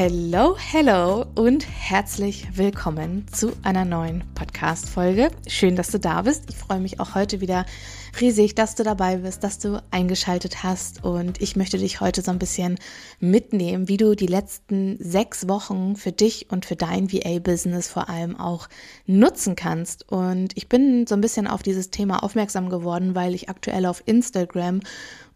[0.00, 5.32] Hello, hello und herzlich willkommen zu einer neuen Podcast-Folge.
[5.48, 6.44] Schön, dass du da bist.
[6.50, 7.66] Ich freue mich auch heute wieder
[8.20, 12.30] riesig, dass du dabei bist, dass du eingeschaltet hast und ich möchte dich heute so
[12.30, 12.78] ein bisschen
[13.18, 18.38] mitnehmen, wie du die letzten sechs Wochen für dich und für dein VA-Business vor allem
[18.38, 18.68] auch
[19.06, 20.08] nutzen kannst.
[20.12, 24.04] Und ich bin so ein bisschen auf dieses Thema aufmerksam geworden, weil ich aktuell auf
[24.06, 24.78] Instagram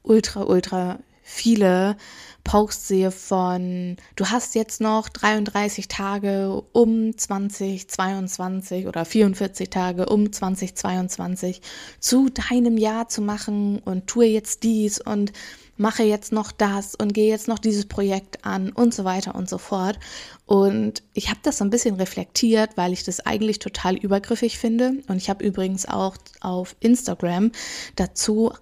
[0.05, 1.97] ultra, ultra viele
[2.45, 10.33] Posts sehe von, du hast jetzt noch 33 Tage um 2022 oder 44 Tage um
[10.33, 11.63] 2022
[12.01, 15.33] zu deinem Jahr zu machen und tue jetzt dies und
[15.77, 19.49] mache jetzt noch das und gehe jetzt noch dieses Projekt an und so weiter und
[19.49, 19.99] so fort.
[20.46, 24.95] Und ich habe das so ein bisschen reflektiert, weil ich das eigentlich total übergriffig finde.
[25.09, 27.52] Und ich habe übrigens auch auf Instagram
[27.96, 28.52] dazu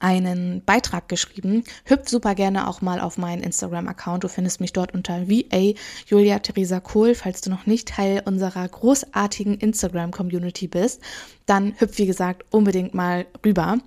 [0.00, 1.64] einen Beitrag geschrieben.
[1.84, 4.24] Hüpf super gerne auch mal auf meinen Instagram-Account.
[4.24, 5.74] Du findest mich dort unter VA
[6.06, 7.14] Julia Theresa Kohl.
[7.14, 11.00] Falls du noch nicht Teil unserer großartigen Instagram-Community bist,
[11.46, 13.78] dann hüpf, wie gesagt, unbedingt mal rüber.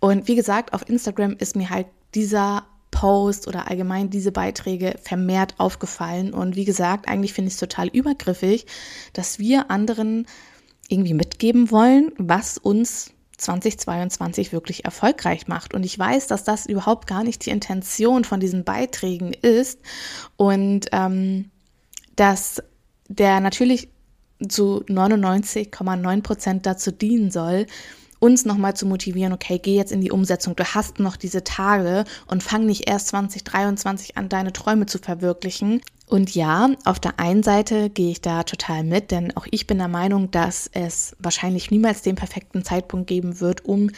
[0.00, 5.54] Und wie gesagt, auf Instagram ist mir halt dieser Post oder allgemein diese Beiträge vermehrt
[5.58, 6.32] aufgefallen.
[6.32, 8.66] Und wie gesagt, eigentlich finde ich es total übergriffig,
[9.12, 10.26] dass wir anderen
[10.88, 13.10] irgendwie mitgeben wollen, was uns
[13.44, 15.74] 2022 wirklich erfolgreich macht.
[15.74, 19.80] Und ich weiß, dass das überhaupt gar nicht die Intention von diesen Beiträgen ist
[20.36, 21.50] und ähm,
[22.16, 22.62] dass
[23.08, 23.88] der natürlich
[24.48, 27.66] zu 99,9 Prozent dazu dienen soll,
[28.18, 32.04] uns nochmal zu motivieren, okay, geh jetzt in die Umsetzung, du hast noch diese Tage
[32.26, 35.82] und fang nicht erst 2023 an, deine Träume zu verwirklichen.
[36.06, 39.78] Und ja, auf der einen Seite gehe ich da total mit, denn auch ich bin
[39.78, 43.90] der Meinung, dass es wahrscheinlich niemals den perfekten Zeitpunkt geben wird, um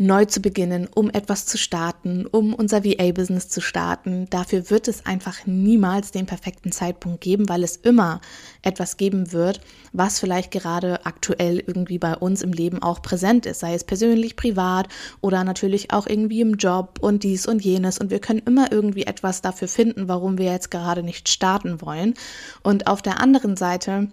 [0.00, 4.26] neu zu beginnen, um etwas zu starten, um unser VA-Business zu starten.
[4.30, 8.22] Dafür wird es einfach niemals den perfekten Zeitpunkt geben, weil es immer
[8.62, 9.60] etwas geben wird,
[9.92, 14.36] was vielleicht gerade aktuell irgendwie bei uns im Leben auch präsent ist, sei es persönlich,
[14.36, 14.88] privat
[15.20, 17.98] oder natürlich auch irgendwie im Job und dies und jenes.
[17.98, 22.14] Und wir können immer irgendwie etwas dafür finden, warum wir jetzt gerade nicht starten wollen.
[22.62, 24.08] Und auf der anderen Seite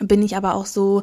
[0.00, 1.02] bin ich aber auch so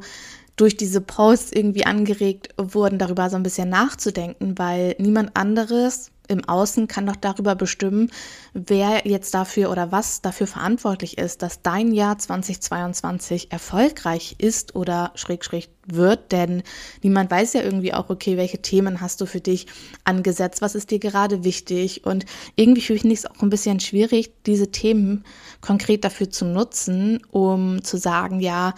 [0.61, 6.47] durch diese Posts irgendwie angeregt wurden, darüber so ein bisschen nachzudenken, weil niemand anderes im
[6.47, 8.11] Außen kann doch darüber bestimmen,
[8.53, 15.11] wer jetzt dafür oder was dafür verantwortlich ist, dass dein Jahr 2022 erfolgreich ist oder
[15.16, 16.61] schräg schräg wird, denn
[17.01, 19.66] niemand weiß ja irgendwie auch, okay, welche Themen hast du für dich
[20.03, 22.05] angesetzt, was ist dir gerade wichtig?
[22.05, 25.25] Und irgendwie finde ich es auch ein bisschen schwierig, diese Themen
[25.59, 28.75] konkret dafür zu nutzen, um zu sagen, ja,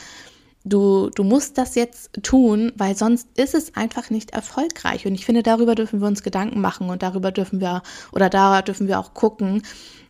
[0.66, 5.06] Du, du musst das jetzt tun, weil sonst ist es einfach nicht erfolgreich.
[5.06, 8.62] Und ich finde, darüber dürfen wir uns Gedanken machen und darüber dürfen wir oder da
[8.62, 9.64] dürfen wir auch gucken,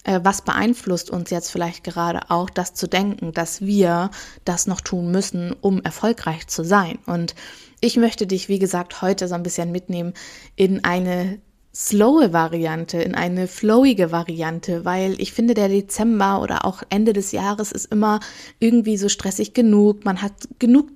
[0.03, 4.11] äh, was beeinflusst uns jetzt vielleicht gerade auch, das zu denken, dass wir
[4.45, 6.99] das noch tun müssen, um erfolgreich zu sein.
[7.05, 7.35] Und
[7.79, 10.13] ich möchte dich, wie gesagt, heute so ein bisschen mitnehmen
[10.55, 11.39] in eine
[11.75, 17.31] slowe Variante, in eine flowige Variante, weil ich finde, der Dezember oder auch Ende des
[17.31, 18.19] Jahres ist immer
[18.59, 20.05] irgendwie so stressig genug.
[20.05, 20.87] Man hat genug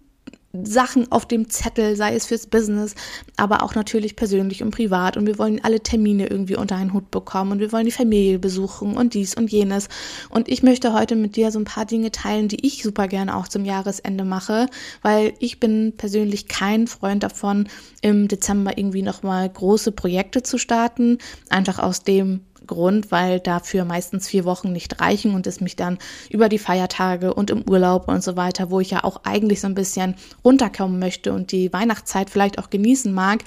[0.63, 2.95] Sachen auf dem Zettel, sei es fürs Business,
[3.35, 5.17] aber auch natürlich persönlich und privat.
[5.17, 8.39] Und wir wollen alle Termine irgendwie unter einen Hut bekommen und wir wollen die Familie
[8.39, 9.89] besuchen und dies und jenes.
[10.29, 13.35] Und ich möchte heute mit dir so ein paar Dinge teilen, die ich super gerne
[13.35, 14.67] auch zum Jahresende mache,
[15.01, 17.67] weil ich bin persönlich kein Freund davon,
[18.01, 21.17] im Dezember irgendwie nochmal große Projekte zu starten.
[21.49, 25.97] Einfach aus dem Grund, weil dafür meistens vier Wochen nicht reichen und es mich dann
[26.29, 29.67] über die Feiertage und im Urlaub und so weiter, wo ich ja auch eigentlich so
[29.67, 33.43] ein bisschen runterkommen möchte und die Weihnachtszeit vielleicht auch genießen mag,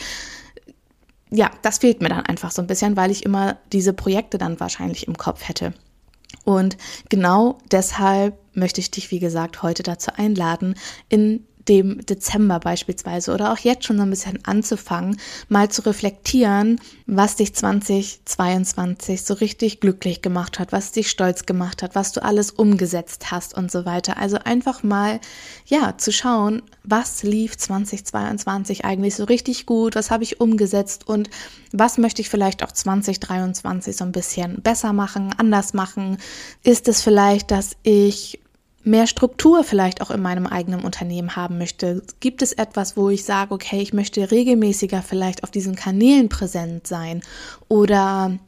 [1.31, 4.61] ja, das fehlt mir dann einfach so ein bisschen, weil ich immer diese Projekte dann
[4.61, 5.73] wahrscheinlich im Kopf hätte.
[6.45, 6.77] Und
[7.09, 10.75] genau deshalb möchte ich dich, wie gesagt, heute dazu einladen,
[11.09, 15.19] in dem Dezember beispielsweise oder auch jetzt schon so ein bisschen anzufangen,
[15.49, 21.83] mal zu reflektieren, was dich 2022 so richtig glücklich gemacht hat, was dich stolz gemacht
[21.83, 24.17] hat, was du alles umgesetzt hast und so weiter.
[24.17, 25.21] Also einfach mal,
[25.67, 31.31] ja, zu schauen, was lief 2022 eigentlich so richtig gut, was habe ich umgesetzt und
[31.73, 36.19] was möchte ich vielleicht auch 2023 so ein bisschen besser machen, anders machen.
[36.63, 38.41] Ist es vielleicht, dass ich
[38.83, 42.03] mehr Struktur vielleicht auch in meinem eigenen Unternehmen haben möchte?
[42.21, 46.87] Gibt es etwas, wo ich sage, okay, ich möchte regelmäßiger vielleicht auf diesen Kanälen präsent
[46.87, 47.23] sein?
[47.69, 48.39] Oder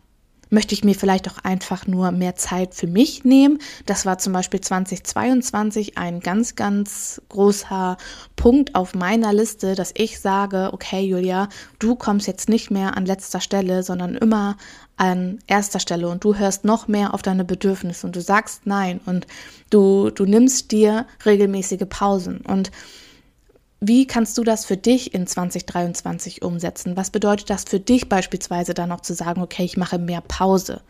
[0.52, 3.58] möchte ich mir vielleicht auch einfach nur mehr Zeit für mich nehmen.
[3.86, 7.96] Das war zum Beispiel 2022 ein ganz, ganz großer
[8.36, 13.06] Punkt auf meiner Liste, dass ich sage, okay, Julia, du kommst jetzt nicht mehr an
[13.06, 14.56] letzter Stelle, sondern immer
[14.96, 19.00] an erster Stelle und du hörst noch mehr auf deine Bedürfnisse und du sagst nein
[19.06, 19.26] und
[19.70, 22.70] du, du nimmst dir regelmäßige Pausen und
[23.84, 26.96] wie kannst du das für dich in 2023 umsetzen?
[26.96, 30.82] Was bedeutet das für dich beispielsweise dann noch zu sagen, okay, ich mache mehr Pause?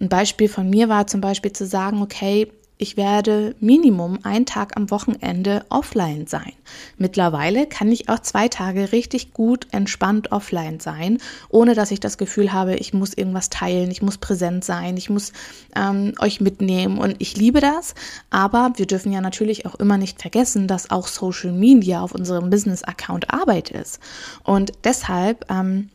[0.00, 4.76] Ein Beispiel von mir war zum Beispiel zu sagen, okay, ich werde Minimum einen Tag
[4.76, 6.52] am Wochenende offline sein.
[6.98, 11.18] Mittlerweile kann ich auch zwei Tage richtig gut entspannt offline sein,
[11.48, 15.08] ohne dass ich das Gefühl habe, ich muss irgendwas teilen, ich muss präsent sein, ich
[15.08, 15.32] muss
[15.74, 17.94] ähm, euch mitnehmen und ich liebe das.
[18.30, 22.50] Aber wir dürfen ja natürlich auch immer nicht vergessen, dass auch Social Media auf unserem
[22.50, 24.00] Business-Account Arbeit ist.
[24.44, 25.88] Und deshalb ähm,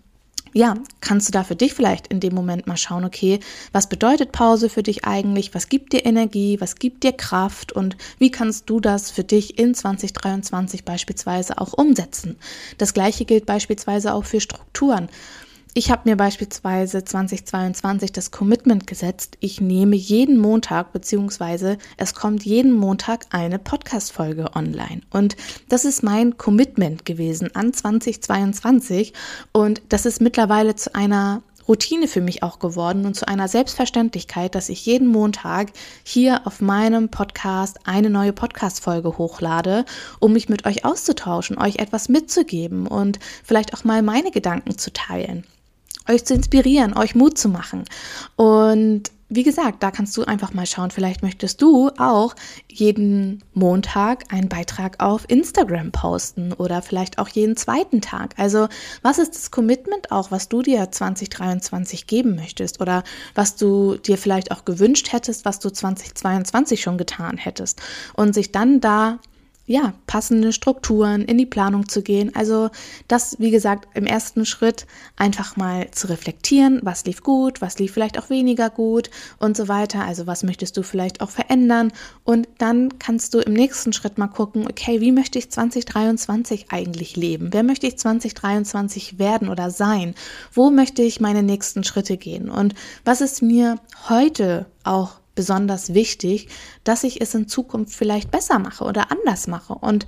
[0.54, 3.40] ja, kannst du da für dich vielleicht in dem Moment mal schauen, okay,
[3.72, 5.54] was bedeutet Pause für dich eigentlich?
[5.54, 6.60] Was gibt dir Energie?
[6.60, 7.72] Was gibt dir Kraft?
[7.72, 12.38] Und wie kannst du das für dich in 2023 beispielsweise auch umsetzen?
[12.78, 15.10] Das gleiche gilt beispielsweise auch für Strukturen.
[15.74, 22.44] Ich habe mir beispielsweise 2022 das Commitment gesetzt, ich nehme jeden Montag, beziehungsweise es kommt
[22.44, 25.00] jeden Montag eine Podcast-Folge online.
[25.12, 25.38] Und
[25.70, 29.14] das ist mein Commitment gewesen an 2022.
[29.54, 34.56] Und das ist mittlerweile zu einer Routine für mich auch geworden und zu einer Selbstverständlichkeit,
[34.56, 35.72] dass ich jeden Montag
[36.04, 39.86] hier auf meinem Podcast eine neue Podcast-Folge hochlade,
[40.20, 44.92] um mich mit euch auszutauschen, euch etwas mitzugeben und vielleicht auch mal meine Gedanken zu
[44.92, 45.46] teilen
[46.10, 47.86] euch zu inspirieren, euch Mut zu machen.
[48.36, 52.36] Und wie gesagt, da kannst du einfach mal schauen, vielleicht möchtest du auch
[52.68, 58.34] jeden Montag einen Beitrag auf Instagram posten oder vielleicht auch jeden zweiten Tag.
[58.38, 58.68] Also
[59.04, 64.18] was ist das Commitment auch, was du dir 2023 geben möchtest oder was du dir
[64.18, 67.82] vielleicht auch gewünscht hättest, was du 2022 schon getan hättest
[68.16, 69.20] und sich dann da
[69.66, 72.36] ja, passende Strukturen in die Planung zu gehen.
[72.36, 72.70] Also
[73.08, 74.86] das, wie gesagt, im ersten Schritt
[75.16, 79.10] einfach mal zu reflektieren, was lief gut, was lief vielleicht auch weniger gut
[79.40, 80.04] und so weiter.
[80.04, 81.94] Also was möchtest du vielleicht auch verändern?
[82.24, 87.16] Und dann kannst du im nächsten Schritt mal gucken, okay, wie möchte ich 2023 eigentlich
[87.16, 87.50] leben?
[87.52, 90.16] Wer möchte ich 2023 werden oder sein?
[90.52, 92.50] Wo möchte ich meine nächsten Schritte gehen?
[92.50, 92.74] Und
[93.06, 93.80] was ist mir
[94.10, 96.48] heute auch besonders wichtig,
[96.84, 100.06] dass ich es in Zukunft vielleicht besser mache oder anders mache und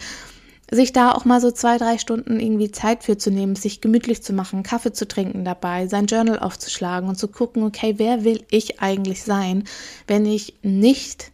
[0.72, 4.24] sich da auch mal so zwei, drei Stunden irgendwie Zeit für zu nehmen, sich gemütlich
[4.24, 8.44] zu machen, Kaffee zu trinken dabei, sein Journal aufzuschlagen und zu gucken, okay, wer will
[8.50, 9.66] ich eigentlich sein,
[10.08, 11.32] wenn ich nicht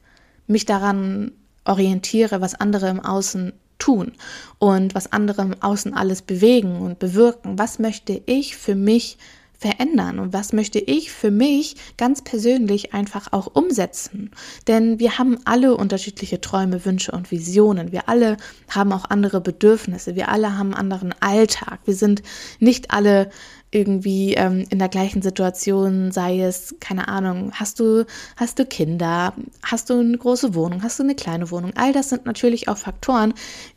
[0.47, 1.31] mich daran
[1.63, 4.12] orientiere, was andere im Außen tun
[4.57, 7.57] und was andere im Außen alles bewegen und bewirken.
[7.57, 9.18] Was möchte ich für mich
[9.59, 14.31] verändern und was möchte ich für mich ganz persönlich einfach auch umsetzen.
[14.67, 17.91] Denn wir haben alle unterschiedliche Träume, Wünsche und Visionen.
[17.91, 18.38] Wir alle
[18.69, 20.15] haben auch andere Bedürfnisse.
[20.15, 21.81] Wir alle haben einen anderen Alltag.
[21.83, 22.23] Wir sind
[22.59, 23.29] nicht alle
[23.71, 28.06] irgendwie ähm, in der gleichen Situation, sei es, keine Ahnung, hast du,
[28.36, 31.71] hast du Kinder, hast du eine große Wohnung, hast du eine kleine Wohnung.
[31.75, 33.34] All das sind natürlich auch Faktoren,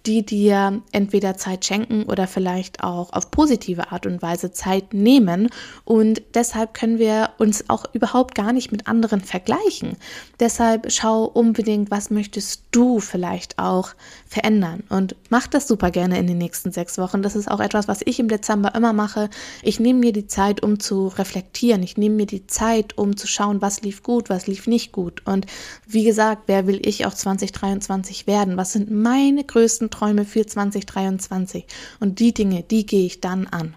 [0.07, 5.49] die dir entweder Zeit schenken oder vielleicht auch auf positive Art und Weise Zeit nehmen.
[5.85, 9.97] Und deshalb können wir uns auch überhaupt gar nicht mit anderen vergleichen.
[10.40, 13.90] Deshalb schau unbedingt, was möchtest du vielleicht auch
[14.26, 14.85] verändern.
[14.88, 17.21] Und mach das super gerne in den nächsten sechs Wochen.
[17.21, 19.28] Das ist auch etwas, was ich im Dezember immer mache.
[19.62, 21.83] Ich nehme mir die Zeit, um zu reflektieren.
[21.83, 25.27] Ich nehme mir die Zeit, um zu schauen, was lief gut, was lief nicht gut.
[25.27, 25.47] Und
[25.87, 28.57] wie gesagt, wer will ich auch 2023 werden?
[28.57, 31.67] Was sind meine größten Träume für 2023?
[32.01, 33.75] Und die Dinge, die gehe ich dann an.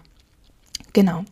[0.96, 1.24] Genau.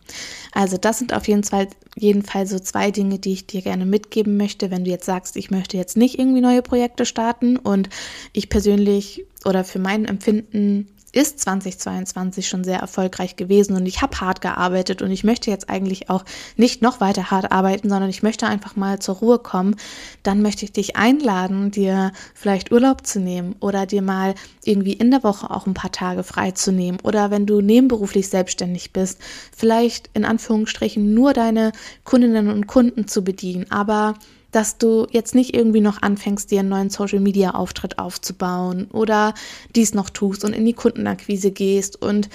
[0.52, 3.86] Also das sind auf jeden Fall, jeden Fall so zwei Dinge, die ich dir gerne
[3.86, 7.88] mitgeben möchte, wenn du jetzt sagst, ich möchte jetzt nicht irgendwie neue Projekte starten und
[8.34, 14.20] ich persönlich oder für mein Empfinden ist 2022 schon sehr erfolgreich gewesen und ich habe
[14.20, 16.24] hart gearbeitet und ich möchte jetzt eigentlich auch
[16.56, 19.76] nicht noch weiter hart arbeiten, sondern ich möchte einfach mal zur Ruhe kommen,
[20.22, 25.10] dann möchte ich dich einladen, dir vielleicht Urlaub zu nehmen oder dir mal irgendwie in
[25.10, 29.20] der Woche auch ein paar Tage frei zu nehmen oder wenn du nebenberuflich selbstständig bist,
[29.56, 31.72] vielleicht in Anführungsstrichen nur deine
[32.04, 34.14] Kundinnen und Kunden zu bedienen, aber
[34.54, 39.34] dass du jetzt nicht irgendwie noch anfängst, dir einen neuen Social Media Auftritt aufzubauen oder
[39.74, 42.28] dies noch tust und in die Kundenakquise gehst und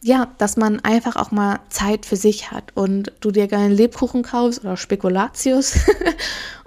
[0.00, 4.22] ja, dass man einfach auch mal Zeit für sich hat und du dir gerne Lebkuchen
[4.22, 5.74] kaufst oder Spekulatius.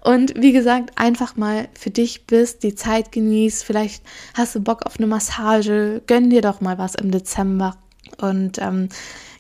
[0.03, 4.03] Und wie gesagt, einfach mal für dich bist, die Zeit genießt, vielleicht
[4.33, 7.77] hast du Bock auf eine Massage, gönn dir doch mal was im Dezember.
[8.17, 8.89] Und ähm,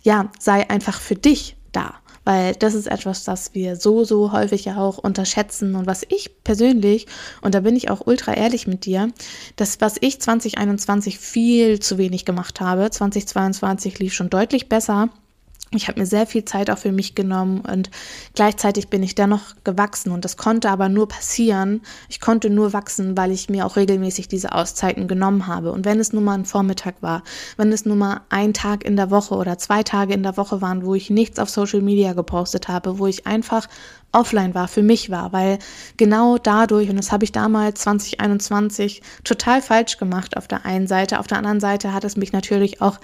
[0.03, 4.65] ja, sei einfach für dich da weil das ist etwas, das wir so, so häufig
[4.65, 5.75] ja auch unterschätzen.
[5.75, 7.07] Und was ich persönlich,
[7.41, 9.11] und da bin ich auch ultra ehrlich mit dir,
[9.55, 15.09] das, was ich 2021 viel zu wenig gemacht habe, 2022 lief schon deutlich besser,
[15.73, 17.89] ich habe mir sehr viel Zeit auch für mich genommen und
[18.35, 21.81] gleichzeitig bin ich dennoch gewachsen und das konnte aber nur passieren.
[22.09, 25.71] Ich konnte nur wachsen, weil ich mir auch regelmäßig diese Auszeiten genommen habe.
[25.71, 27.23] Und wenn es nur mal ein Vormittag war,
[27.55, 30.61] wenn es nur mal ein Tag in der Woche oder zwei Tage in der Woche
[30.61, 33.67] waren, wo ich nichts auf Social Media gepostet habe, wo ich einfach
[34.11, 35.59] offline war, für mich war, weil
[35.97, 41.19] genau dadurch, und das habe ich damals 2021 total falsch gemacht auf der einen Seite,
[41.19, 42.99] auf der anderen Seite hat es mich natürlich auch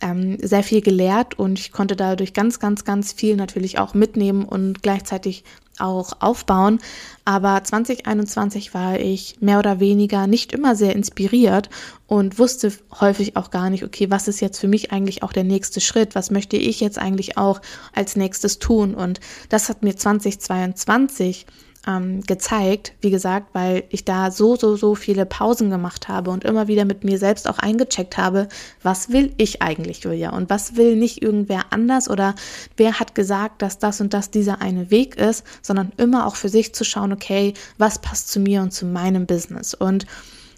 [0.00, 4.44] ähm, sehr viel gelehrt und ich konnte dadurch ganz, ganz, ganz viel natürlich auch mitnehmen
[4.44, 5.44] und gleichzeitig
[5.78, 6.78] auch aufbauen.
[7.24, 11.70] Aber 2021 war ich mehr oder weniger nicht immer sehr inspiriert
[12.06, 15.44] und wusste häufig auch gar nicht, okay, was ist jetzt für mich eigentlich auch der
[15.44, 16.14] nächste Schritt?
[16.14, 17.60] Was möchte ich jetzt eigentlich auch
[17.94, 18.94] als nächstes tun?
[18.94, 21.46] Und das hat mir 2022
[21.86, 26.44] ähm, gezeigt, wie gesagt, weil ich da so, so, so viele Pausen gemacht habe und
[26.44, 28.48] immer wieder mit mir selbst auch eingecheckt habe,
[28.82, 30.30] was will ich eigentlich, Julia?
[30.30, 32.34] Und was will nicht irgendwer anders oder
[32.76, 36.48] wer hat gesagt, dass das und das dieser eine Weg ist, sondern immer auch für
[36.48, 39.74] sich zu schauen, okay, was passt zu mir und zu meinem Business?
[39.74, 40.06] Und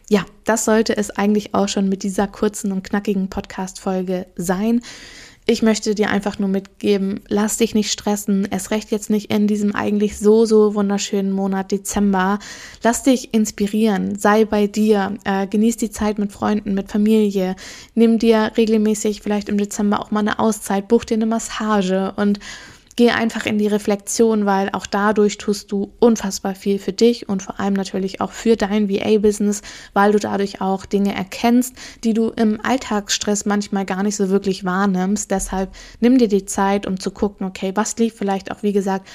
[0.09, 4.81] ja, das sollte es eigentlich auch schon mit dieser kurzen und knackigen Podcast-Folge sein.
[5.49, 9.47] Ich möchte dir einfach nur mitgeben, lass dich nicht stressen, es recht jetzt nicht in
[9.47, 12.41] diesem eigentlich so, so wunderschönen Monat Dezember.
[12.83, 17.55] Lass dich inspirieren, sei bei dir, äh, genieß die Zeit mit Freunden, mit Familie,
[17.95, 22.13] nimm dir regelmäßig vielleicht im Dezember auch mal eine Auszeit, buch dir eine Massage.
[22.17, 22.41] Und
[22.97, 27.43] Geh einfach in die Reflexion, weil auch dadurch tust du unfassbar viel für dich und
[27.43, 29.61] vor allem natürlich auch für dein VA-Business,
[29.93, 31.75] weil du dadurch auch Dinge erkennst,
[32.05, 35.31] die du im Alltagsstress manchmal gar nicht so wirklich wahrnimmst.
[35.31, 39.07] Deshalb nimm dir die Zeit, um zu gucken, okay, was lief vielleicht auch, wie gesagt,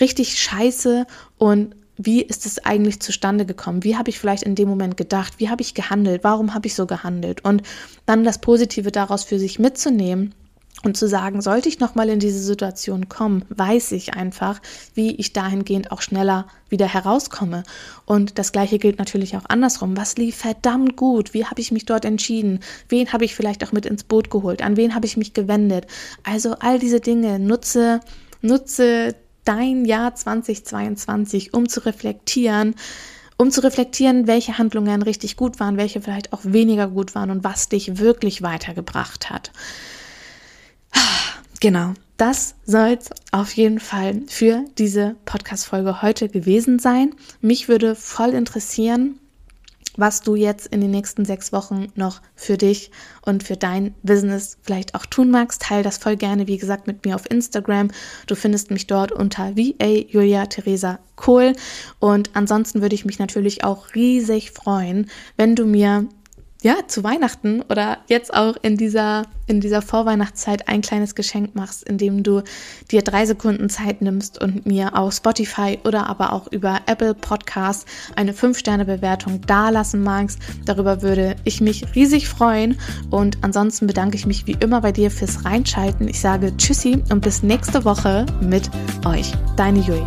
[0.00, 1.06] richtig scheiße
[1.38, 3.84] und wie ist es eigentlich zustande gekommen?
[3.84, 5.34] Wie habe ich vielleicht in dem Moment gedacht?
[5.38, 6.24] Wie habe ich gehandelt?
[6.24, 7.42] Warum habe ich so gehandelt?
[7.42, 7.62] Und
[8.04, 10.34] dann das Positive daraus für sich mitzunehmen
[10.82, 14.60] und zu sagen, sollte ich nochmal in diese Situation kommen, weiß ich einfach,
[14.94, 17.64] wie ich dahingehend auch schneller wieder herauskomme.
[18.06, 19.96] Und das gleiche gilt natürlich auch andersrum.
[19.96, 21.34] Was lief verdammt gut?
[21.34, 22.60] Wie habe ich mich dort entschieden?
[22.88, 24.62] Wen habe ich vielleicht auch mit ins Boot geholt?
[24.62, 25.86] An wen habe ich mich gewendet?
[26.24, 28.00] Also all diese Dinge nutze,
[28.40, 32.74] nutze dein Jahr 2022, um zu reflektieren,
[33.36, 37.44] um zu reflektieren, welche Handlungen richtig gut waren, welche vielleicht auch weniger gut waren und
[37.44, 39.50] was dich wirklich weitergebracht hat.
[41.60, 47.14] Genau, das soll es auf jeden Fall für diese Podcast-Folge heute gewesen sein.
[47.42, 49.20] Mich würde voll interessieren,
[49.96, 52.90] was du jetzt in den nächsten sechs Wochen noch für dich
[53.22, 55.62] und für dein Business vielleicht auch tun magst.
[55.62, 57.90] Teil das voll gerne, wie gesagt, mit mir auf Instagram.
[58.26, 61.54] Du findest mich dort unter VA Julia Theresa Kohl.
[61.98, 66.08] Und ansonsten würde ich mich natürlich auch riesig freuen, wenn du mir
[66.62, 71.82] ja, zu Weihnachten oder jetzt auch in dieser, in dieser Vorweihnachtszeit ein kleines Geschenk machst,
[71.82, 72.42] indem du
[72.90, 77.86] dir drei Sekunden Zeit nimmst und mir auf Spotify oder aber auch über Apple Podcasts
[78.16, 80.38] eine 5-Sterne-Bewertung dalassen magst.
[80.66, 82.78] Darüber würde ich mich riesig freuen.
[83.10, 86.08] Und ansonsten bedanke ich mich wie immer bei dir fürs Reinschalten.
[86.08, 88.70] Ich sage Tschüssi und bis nächste Woche mit
[89.06, 89.32] euch.
[89.56, 90.06] Deine Julia.